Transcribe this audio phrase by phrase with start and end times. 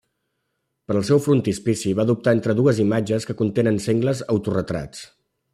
[0.91, 5.09] Per al seu frontispici va dubtar entre dues imatges que contenen sengles autoretrats.